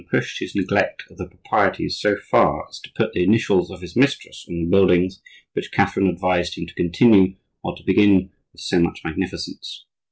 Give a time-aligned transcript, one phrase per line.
[0.09, 3.95] pushed his neglect of the proprieties so far as to put the initials of his
[3.95, 5.21] mistress on the buildings
[5.53, 9.85] which Catherine advised him to continue or to begin with so much magnificence.